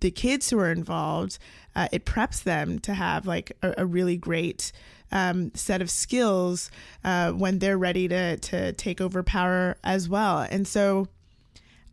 [0.00, 1.38] the kids who are involved
[1.74, 4.72] uh, it preps them to have like a, a really great
[5.12, 6.70] um, set of skills
[7.04, 10.40] uh, when they're ready to to take over power as well.
[10.50, 11.08] And so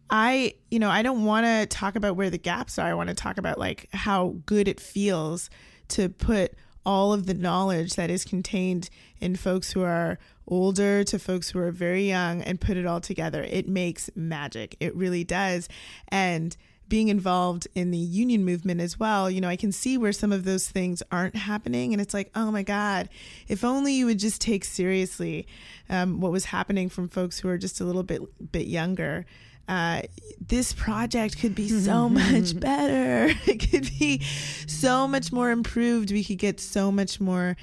[0.09, 2.87] I, you know, I don't want to talk about where the gaps are.
[2.87, 5.49] I want to talk about like how good it feels
[5.89, 6.53] to put
[6.85, 10.17] all of the knowledge that is contained in folks who are
[10.47, 13.43] older to folks who are very young and put it all together.
[13.43, 14.75] It makes magic.
[14.79, 15.69] It really does.
[16.09, 16.55] And
[16.89, 20.31] being involved in the union movement as well, you know, I can see where some
[20.31, 21.93] of those things aren't happening.
[21.93, 23.09] And it's like, oh my God,
[23.47, 25.47] if only you would just take seriously
[25.89, 29.25] um, what was happening from folks who are just a little bit bit younger
[29.67, 30.01] uh,
[30.39, 33.33] this project could be so much better.
[33.47, 34.21] It could be
[34.67, 36.11] so much more improved.
[36.11, 37.55] We could get so much more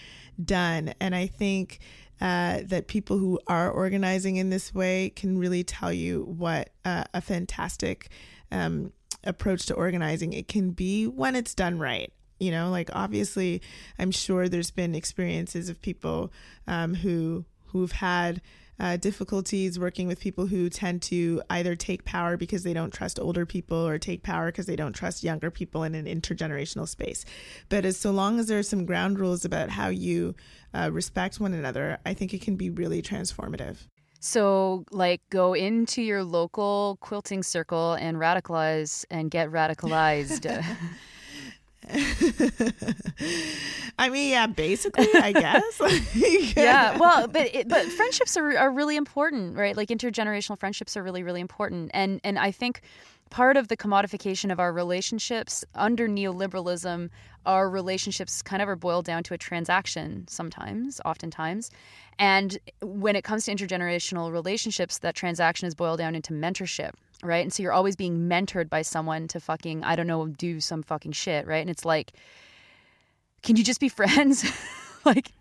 [0.43, 0.95] done.
[1.01, 1.81] And I think
[2.21, 7.05] uh, that people who are organizing in this way can really tell you what uh,
[7.15, 8.09] a fantastic
[8.53, 8.93] um,
[9.25, 12.13] approach to organizing it can be when it's done right.
[12.39, 13.61] You know, like obviously,
[13.99, 16.33] I'm sure there's been experiences of people
[16.67, 18.41] um, who who've had
[18.81, 23.21] uh, difficulties working with people who tend to either take power because they don't trust
[23.21, 27.25] older people or take power because they don't trust younger people in an intergenerational space.
[27.69, 30.35] But as so long as there are some ground rules about how you
[30.75, 33.77] uh, respect one another, I think it can be really transformative.
[34.23, 40.65] So, like, go into your local quilting circle and radicalize and get radicalized.
[43.99, 45.81] I mean, yeah, basically, I guess.
[46.57, 49.77] yeah, well, but it, but friendships are are really important, right?
[49.77, 52.81] Like intergenerational friendships are really really important, and and I think
[53.31, 57.09] part of the commodification of our relationships under neoliberalism,
[57.47, 61.71] our relationships kind of are boiled down to a transaction sometimes, oftentimes.
[62.19, 67.43] And when it comes to intergenerational relationships, that transaction is boiled down into mentorship, right?
[67.43, 70.83] And so you're always being mentored by someone to fucking, I don't know, do some
[70.83, 71.61] fucking shit, right?
[71.61, 72.13] And it's like,
[73.43, 74.45] can you just be friends?
[75.05, 75.33] like,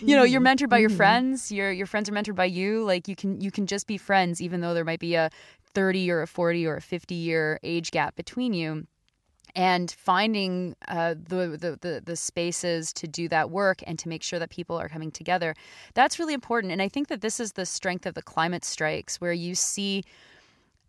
[0.00, 0.64] you know, you're mm-hmm.
[0.64, 0.96] mentored by your mm-hmm.
[0.96, 1.50] friends.
[1.50, 2.84] Your your friends are mentored by you.
[2.84, 5.30] Like you can you can just be friends, even though there might be a
[5.74, 8.86] 30 or a 40 or a 50 year age gap between you
[9.54, 14.22] and finding uh, the, the, the the spaces to do that work and to make
[14.22, 15.54] sure that people are coming together
[15.92, 19.20] that's really important and i think that this is the strength of the climate strikes
[19.20, 20.02] where you see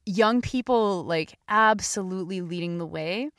[0.05, 3.29] young people like absolutely leading the way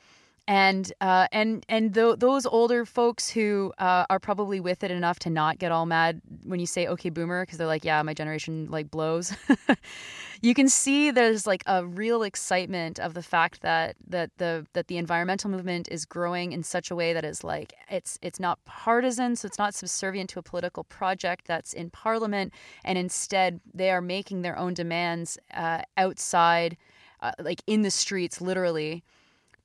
[0.47, 5.17] and uh, and and th- those older folks who uh, are probably with it enough
[5.19, 8.13] to not get all mad when you say "okay, boomer" because they're like, "Yeah, my
[8.13, 9.33] generation like blows."
[10.41, 14.87] you can see there's like a real excitement of the fact that that the that
[14.87, 18.63] the environmental movement is growing in such a way that is like it's it's not
[18.65, 22.53] partisan, so it's not subservient to a political project that's in parliament,
[22.83, 26.77] and instead they are making their own demands uh, outside,
[27.21, 29.03] uh, like in the streets, literally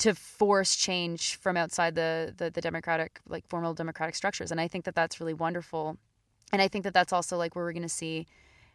[0.00, 4.50] to force change from outside the, the, the democratic like formal democratic structures.
[4.50, 5.96] And i think that that's really wonderful.
[6.52, 8.26] And i think that that's also like where we're going to see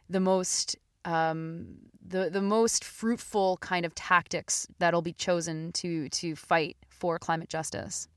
[0.09, 1.67] the most um,
[2.07, 7.49] the the most fruitful kind of tactics that'll be chosen to to fight for climate
[7.49, 8.07] justice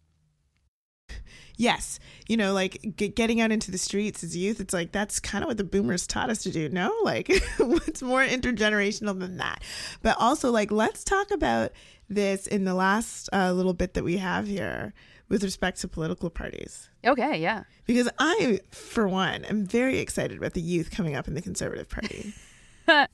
[1.57, 5.19] yes you know like get, getting out into the streets as youth it's like that's
[5.19, 9.39] kind of what the boomers taught us to do no like what's more intergenerational than
[9.39, 9.63] that
[10.03, 11.73] but also like let's talk about
[12.09, 14.95] this in the last uh, little bit that we have here
[15.29, 16.89] with respect to political parties.
[17.05, 17.65] Okay, yeah.
[17.87, 21.89] Because I, for one, am very excited about the youth coming up in the Conservative
[21.89, 22.33] Party.
[22.89, 23.07] no,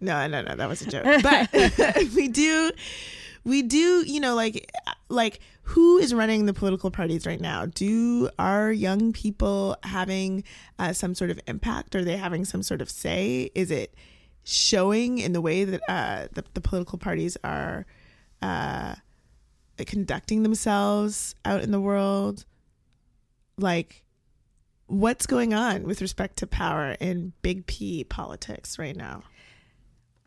[0.00, 1.22] no, no, that was a joke.
[1.22, 1.52] But
[2.14, 2.70] we do,
[3.44, 4.70] we do, you know, like,
[5.08, 7.66] like who is running the political parties right now?
[7.66, 10.44] Do are young people having
[10.78, 11.94] uh, some sort of impact?
[11.94, 13.50] Are they having some sort of say?
[13.54, 13.94] Is it
[14.44, 17.84] showing in the way that uh, the, the political parties are
[18.40, 18.94] uh,
[19.84, 22.46] conducting themselves out in the world.
[23.58, 24.04] Like,
[24.86, 29.22] what's going on with respect to power in big P politics right now?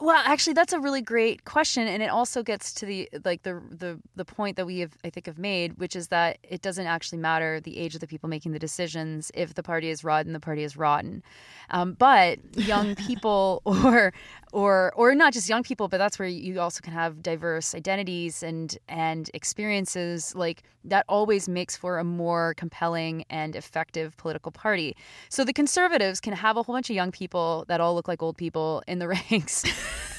[0.01, 3.61] Well, actually, that's a really great question, and it also gets to the like the
[3.69, 6.87] the the point that we have I think have made, which is that it doesn't
[6.87, 10.33] actually matter the age of the people making the decisions if the party is rotten,
[10.33, 11.21] the party is rotten.
[11.69, 14.11] Um, but young people, or
[14.51, 18.41] or or not just young people, but that's where you also can have diverse identities
[18.41, 20.33] and and experiences.
[20.33, 24.95] Like that always makes for a more compelling and effective political party.
[25.29, 28.21] So the conservatives can have a whole bunch of young people that all look like
[28.21, 29.63] old people in the ranks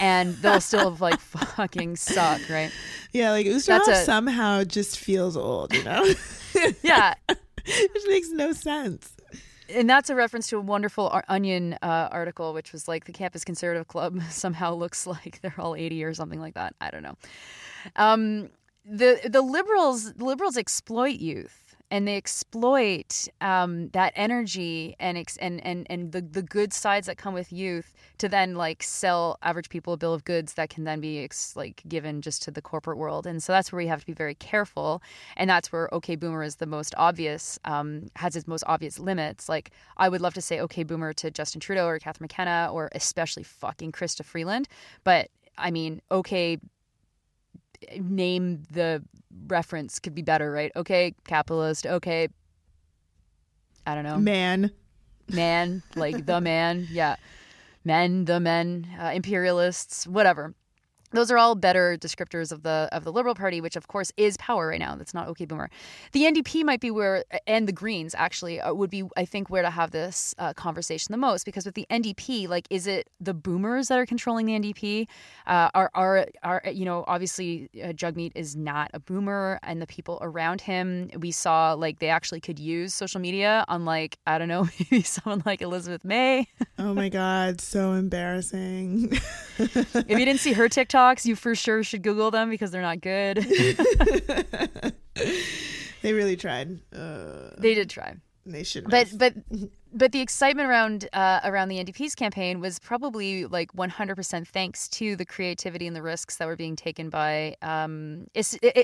[0.00, 2.70] and they'll still like fucking suck, right?
[3.12, 6.06] Yeah, like Ustinov somehow just feels old, you know?
[6.82, 7.14] yeah.
[7.28, 9.14] Which makes no sense.
[9.68, 13.44] And that's a reference to a wonderful Onion uh, article, which was like the Campus
[13.44, 16.74] Conservative Club somehow looks like they're all 80 or something like that.
[16.80, 17.16] I don't know.
[17.96, 18.50] Um,
[18.84, 21.62] the the liberals liberals exploit youth
[21.92, 27.06] and they exploit um, that energy and ex- and and and the the good sides
[27.06, 30.70] that come with youth to then like sell average people a bill of goods that
[30.70, 33.26] can then be ex- like given just to the corporate world.
[33.26, 35.02] And so that's where we have to be very careful.
[35.36, 39.48] And that's where OK Boomer is the most obvious, um, has its most obvious limits.
[39.50, 42.88] Like I would love to say OK Boomer to Justin Trudeau or Catherine McKenna or
[42.92, 44.66] especially fucking Chrystia Freeland,
[45.04, 45.28] but
[45.58, 46.58] I mean, okay,
[47.98, 49.02] name the
[49.46, 50.72] reference could be better, right?
[50.76, 51.86] Okay, capitalist.
[51.86, 52.28] Okay,
[53.86, 54.18] I don't know.
[54.18, 54.70] Man.
[55.32, 56.86] Man, like the man.
[56.90, 57.16] Yeah.
[57.84, 60.54] Men, the men, uh, imperialists, whatever
[61.12, 64.36] those are all better descriptors of the of the Liberal Party, which of course is
[64.38, 64.96] power right now.
[64.96, 65.70] That's not OK Boomer.
[66.12, 69.62] The NDP might be where, and the Greens actually uh, would be, I think, where
[69.62, 73.34] to have this uh, conversation the most because with the NDP, like, is it the
[73.34, 75.06] Boomers that are controlling the NDP?
[75.46, 79.86] Uh, are are are you know obviously uh, Jagmeet is not a Boomer, and the
[79.86, 84.48] people around him we saw like they actually could use social media, unlike I don't
[84.48, 86.48] know maybe someone like Elizabeth May.
[86.78, 89.12] oh my God, so embarrassing.
[89.58, 92.82] if you didn't see her TikTok TikToks, you for sure should Google them because they're
[92.82, 93.38] not good.
[96.02, 96.80] they really tried.
[96.94, 98.14] Uh, they did try.
[98.46, 98.88] They should.
[98.88, 99.34] But but
[99.92, 105.16] but the excitement around uh, around the NDP's campaign was probably like 100% thanks to
[105.16, 108.26] the creativity and the risks that were being taken by um,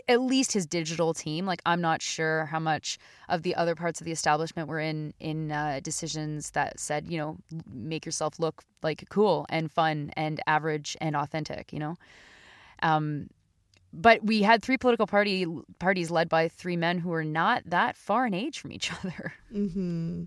[0.09, 1.47] at least his digital team.
[1.47, 2.99] Like I'm not sure how much
[3.29, 7.19] of the other parts of the establishment were in in uh, decisions that said you
[7.19, 7.39] know
[7.73, 11.73] make yourself look like cool and fun and average and authentic.
[11.73, 11.97] You know.
[12.83, 13.29] Um,
[13.91, 15.47] but we had three political party
[15.79, 19.33] parties led by three men who were not that far in age from each other.
[19.55, 20.25] Mm-hmm.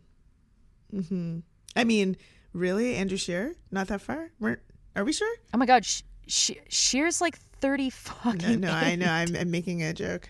[0.93, 1.39] Mm-hmm.
[1.75, 2.17] I mean,
[2.53, 3.55] really, Andrew Scheer?
[3.71, 4.31] Not that far?
[4.39, 4.61] We're,
[4.95, 5.33] are we sure?
[5.53, 8.59] Oh my God, Sh- Scheer's like thirty fucking.
[8.59, 9.09] No, no I know.
[9.09, 10.29] I'm, I'm, making a joke.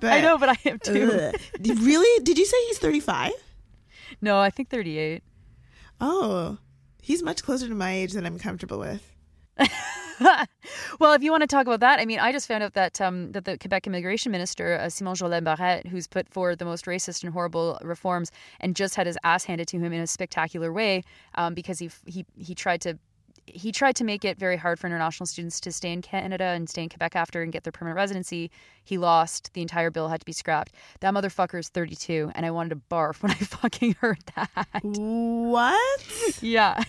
[0.00, 1.32] But, I know, but I am too.
[1.60, 2.24] really?
[2.24, 3.32] Did you say he's thirty-five?
[4.20, 5.22] No, I think thirty-eight.
[6.00, 6.58] Oh,
[7.02, 9.12] he's much closer to my age than I'm comfortable with.
[11.00, 13.00] well, if you want to talk about that, I mean, I just found out that
[13.00, 16.86] um, that the Quebec immigration minister, uh, Simon Jolin Barrette, who's put forward the most
[16.86, 20.72] racist and horrible reforms, and just had his ass handed to him in a spectacular
[20.72, 21.02] way
[21.34, 22.98] um, because he he he tried to
[23.46, 26.68] he tried to make it very hard for international students to stay in Canada and
[26.68, 28.50] stay in Quebec after and get their permanent residency.
[28.84, 29.52] He lost.
[29.52, 30.72] The entire bill had to be scrapped.
[31.00, 34.80] That motherfucker is 32, and I wanted to barf when I fucking heard that.
[34.82, 36.38] What?
[36.42, 36.82] yeah.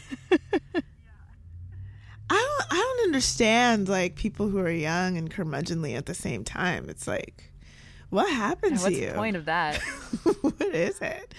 [2.29, 6.43] I don't I don't understand like people who are young and curmudgeonly at the same
[6.43, 6.89] time.
[6.89, 7.51] It's like
[8.09, 8.99] what happened yeah, to you?
[9.01, 9.77] What's the point of that?
[10.41, 11.33] what is it?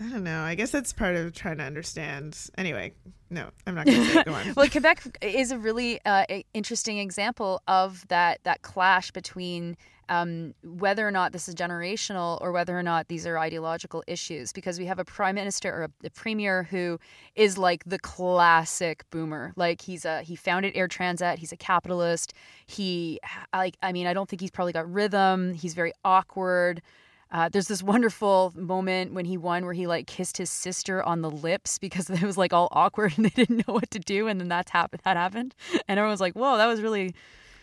[0.00, 0.40] I don't know.
[0.40, 2.38] I guess that's part of trying to understand.
[2.56, 2.94] Anyway,
[3.28, 4.26] no, I'm not going to say it.
[4.26, 4.54] Go on.
[4.56, 6.24] well, Quebec is a really uh,
[6.54, 9.76] interesting example of that that clash between
[10.08, 14.52] um, whether or not this is generational or whether or not these are ideological issues.
[14.52, 16.98] Because we have a prime minister or a, a premier who
[17.34, 19.52] is like the classic boomer.
[19.54, 21.36] Like he's a he founded Air Transat.
[21.38, 22.32] He's a capitalist.
[22.64, 23.20] He
[23.52, 25.52] like I mean I don't think he's probably got rhythm.
[25.52, 26.80] He's very awkward.
[27.32, 31.22] Uh, there's this wonderful moment when he won where he like kissed his sister on
[31.22, 34.26] the lips because it was like all awkward and they didn't know what to do,
[34.26, 35.02] and then that's happened.
[35.04, 35.54] That happened,
[35.88, 37.14] and everyone was like, "Whoa, that was really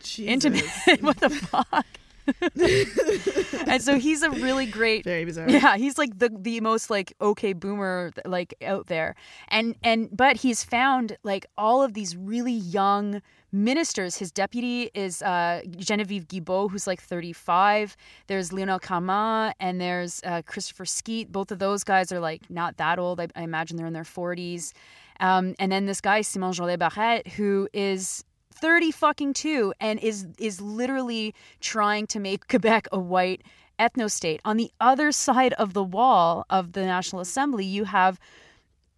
[0.01, 0.45] Jesus.
[0.45, 1.01] intimate.
[1.01, 1.85] what the fuck?"
[3.67, 5.49] and so he's a really great very bizarre.
[5.49, 9.15] Yeah he's like the the most like okay boomer like out there.
[9.47, 13.21] And and but he's found like all of these really young
[13.51, 14.17] ministers.
[14.17, 17.95] His deputy is uh, genevieve guilbault who's like 35
[18.27, 21.31] there's lionel Carmant and there's uh, christopher skeete.
[21.31, 23.19] Both of those guys are like not that old.
[23.21, 24.73] I, I imagine they're in their 40s
[25.19, 28.23] um, and then this guy simon jolin barrette who is
[28.61, 33.41] 30 fucking 2 and is is literally trying to make Quebec a white
[33.79, 34.41] ethno state.
[34.43, 38.19] On the other side of the wall of the National Assembly, you have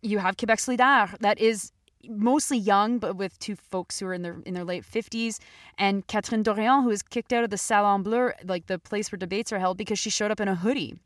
[0.02, 1.72] you have Quebec Solidaire that is
[2.08, 5.40] mostly young, but with two folks who are in their in their late fifties,
[5.78, 9.18] and Catherine Dorion, who is kicked out of the Salon Bleu, like the place where
[9.18, 10.98] debates are held, because she showed up in a hoodie,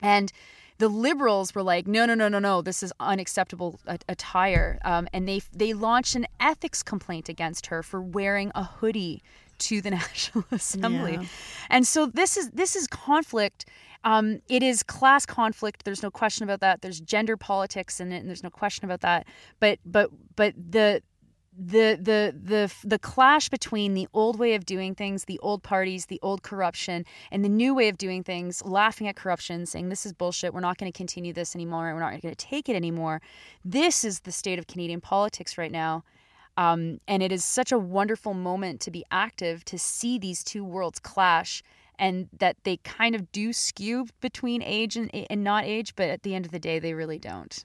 [0.00, 0.32] and
[0.82, 3.78] the liberals were like, no, no, no, no, no, this is unacceptable
[4.08, 9.22] attire, um, and they they launched an ethics complaint against her for wearing a hoodie
[9.58, 11.24] to the National Assembly, Yeah.
[11.70, 13.64] and so this is this is conflict.
[14.02, 15.84] Um, it is class conflict.
[15.84, 16.82] There's no question about that.
[16.82, 19.28] There's gender politics in it, and there's no question about that.
[19.60, 21.00] But but but the
[21.56, 26.06] the the the the clash between the old way of doing things, the old parties,
[26.06, 30.06] the old corruption, and the new way of doing things, laughing at corruption, saying this
[30.06, 30.54] is bullshit.
[30.54, 31.92] We're not going to continue this anymore.
[31.92, 33.20] We're not going to take it anymore.
[33.64, 36.04] This is the state of Canadian politics right now.
[36.56, 40.64] Um, and it is such a wonderful moment to be active to see these two
[40.64, 41.62] worlds clash
[41.98, 46.22] and that they kind of do skew between age and, and not age, but at
[46.22, 47.64] the end of the day, they really don't.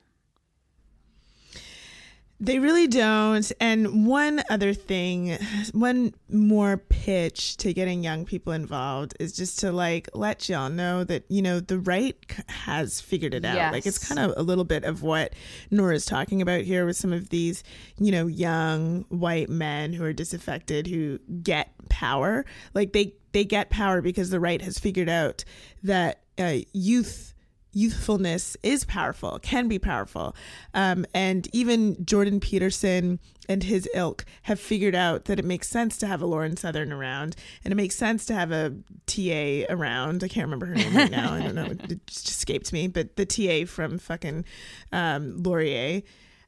[2.39, 3.51] They really don't.
[3.59, 5.37] And one other thing,
[5.71, 11.03] one more pitch to getting young people involved is just to like let y'all know
[11.03, 12.15] that, you know, the right
[12.47, 13.55] has figured it out.
[13.71, 15.33] Like it's kind of a little bit of what
[15.71, 17.63] Nora's talking about here with some of these,
[17.97, 22.45] you know, young white men who are disaffected who get power.
[22.75, 25.43] Like they, they get power because the right has figured out
[25.81, 27.33] that uh, youth
[27.77, 30.35] youthfulness is powerful, can be powerful.
[30.73, 35.97] Um, and even Jordan Peterson and his ilk have figured out that it makes sense
[35.99, 38.73] to have a Lauren Southern around and it makes sense to have a
[39.05, 40.23] TA around.
[40.23, 41.33] I can't remember her name right now.
[41.33, 41.65] I don't know.
[41.65, 42.87] It just escaped me.
[42.87, 44.43] But the TA from fucking
[44.91, 46.01] um, Laurier.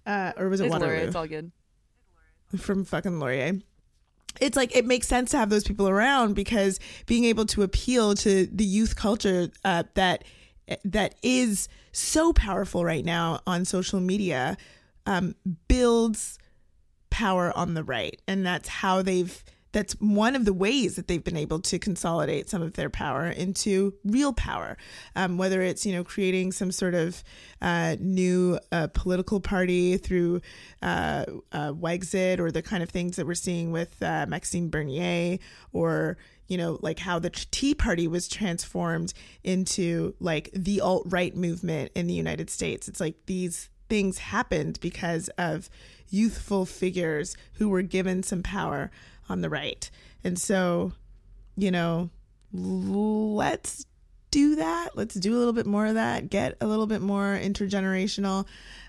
[0.05, 0.91] Uh, or was it It's Waterloo?
[0.93, 1.51] Laura, it's all good.
[2.57, 3.59] from fucking Laurier.
[4.41, 8.13] It's like it makes sense to have those people around because being able to appeal
[8.15, 10.23] to the youth culture uh, that
[10.83, 14.57] that is so powerful right now on social media
[15.05, 15.35] um,
[15.67, 16.37] builds
[17.09, 19.43] power on the right, and that's how they've.
[19.71, 23.27] That's one of the ways that they've been able to consolidate some of their power
[23.27, 24.77] into real power,
[25.15, 27.23] um, whether it's you know creating some sort of
[27.61, 30.41] uh, new uh, political party through
[30.81, 35.37] uh, uh, Wexit or the kind of things that we're seeing with uh, Maxime Bernier,
[35.71, 36.17] or
[36.49, 41.91] you know like how the Tea Party was transformed into like the alt right movement
[41.95, 42.89] in the United States.
[42.89, 45.69] It's like these things happened because of
[46.09, 48.91] youthful figures who were given some power
[49.29, 49.89] on the right.
[50.23, 50.93] And so,
[51.55, 52.09] you know,
[52.51, 53.85] let's
[54.31, 54.89] do that.
[54.95, 56.29] Let's do a little bit more of that.
[56.29, 58.45] Get a little bit more intergenerational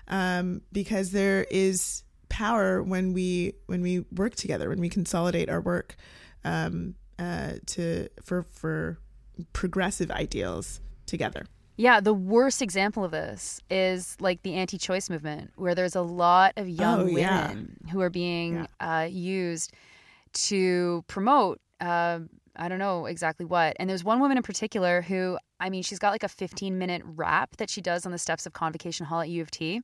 [0.07, 5.61] um, because there is power when we when we work together, when we consolidate our
[5.61, 5.95] work
[6.43, 8.97] um, uh, to for for
[9.53, 11.45] progressive ideals together.
[11.77, 16.01] Yeah, the worst example of this is like the anti choice movement, where there's a
[16.01, 17.47] lot of young Oh, yeah.
[17.49, 19.71] women who are being uh, used
[20.33, 21.59] to promote.
[21.79, 22.19] Uh,
[22.55, 23.75] I don't know exactly what.
[23.79, 27.01] And there's one woman in particular who, I mean, she's got like a 15 minute
[27.05, 29.81] rap that she does on the steps of Convocation Hall at U of T.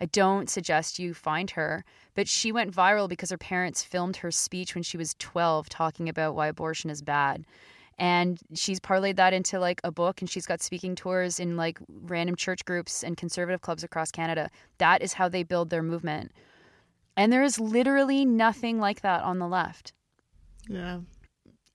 [0.00, 1.84] I don't suggest you find her,
[2.14, 6.08] but she went viral because her parents filmed her speech when she was 12 talking
[6.08, 7.44] about why abortion is bad.
[7.98, 11.80] And she's parlayed that into like a book and she's got speaking tours in like
[11.88, 14.50] random church groups and conservative clubs across Canada.
[14.78, 16.30] That is how they build their movement.
[17.16, 19.92] And there is literally nothing like that on the left.
[20.68, 21.00] Yeah.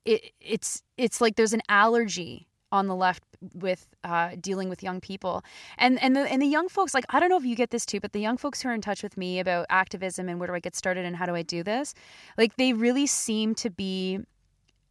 [0.06, 3.22] It, it's it's like there's an allergy on the left
[3.52, 5.44] with uh, dealing with young people.
[5.78, 7.86] And and the and the young folks like I don't know if you get this
[7.86, 10.46] too but the young folks who are in touch with me about activism and where
[10.46, 11.94] do I get started and how do I do this
[12.38, 14.20] like they really seem to be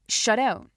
[0.08, 0.68] shut out.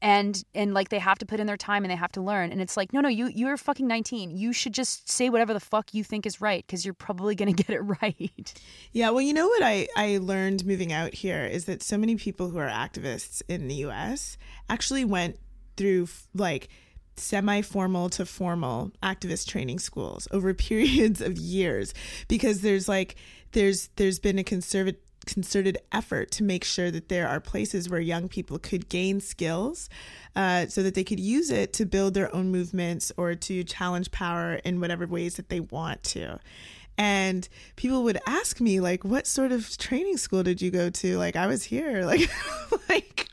[0.00, 2.50] And and like they have to put in their time and they have to learn.
[2.50, 5.60] And it's like no no you you're fucking 19 you should just say whatever the
[5.60, 8.52] fuck you think is right because you're probably going to get it right.
[8.90, 12.16] Yeah, well, you know what I, I learned moving out here is that so many
[12.16, 14.36] people who are activists in the US
[14.68, 15.38] actually went
[15.76, 16.68] through like
[17.16, 21.94] semi formal to formal activist training schools over periods of years
[22.28, 23.16] because there's like
[23.52, 28.00] there's there's been a conservative concerted effort to make sure that there are places where
[28.00, 29.88] young people could gain skills
[30.34, 34.10] uh, so that they could use it to build their own movements or to challenge
[34.10, 36.38] power in whatever ways that they want to.
[36.98, 41.18] And people would ask me like what sort of training school did you go to?
[41.18, 42.04] Like i was here.
[42.12, 42.28] Like
[42.88, 43.28] like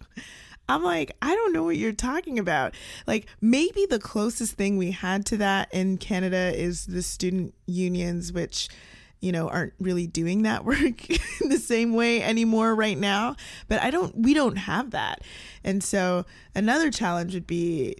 [0.70, 2.74] i'm like i don't know what you're talking about.
[3.07, 8.32] Like maybe the closest thing we had to that in canada is the student unions
[8.32, 8.70] which
[9.20, 13.36] you know aren't really doing that work in the same way anymore right now.
[13.67, 15.22] But i don't we don't have that.
[15.63, 17.97] And so another challenge would be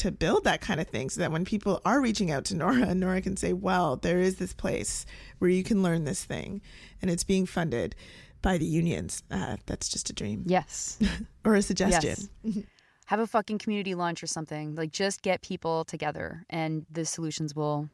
[0.00, 2.94] to build that kind of thing so that when people are reaching out to Nora,
[2.94, 5.04] Nora can say, well, there is this place
[5.38, 6.62] where you can learn this thing
[7.02, 7.94] and it's being funded
[8.42, 9.22] by the unions.
[9.30, 10.44] Uh, that's just a dream.
[10.46, 10.98] Yes.
[11.44, 12.16] or a suggestion.
[12.42, 12.64] Yes.
[13.06, 14.76] Have a fucking community lunch or something.
[14.76, 17.90] Like just get people together and the solutions will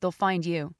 [0.00, 0.74] they'll find you.